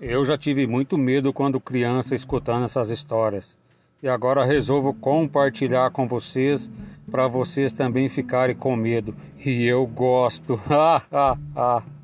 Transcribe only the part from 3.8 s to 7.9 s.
E agora resolvo compartilhar com vocês para vocês